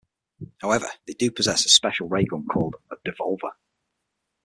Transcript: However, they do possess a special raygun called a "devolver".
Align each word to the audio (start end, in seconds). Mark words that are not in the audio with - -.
However, 0.57 0.87
they 1.05 1.13
do 1.13 1.29
possess 1.29 1.63
a 1.63 1.69
special 1.69 2.07
raygun 2.09 2.47
called 2.47 2.73
a 2.89 2.95
"devolver". 3.07 3.51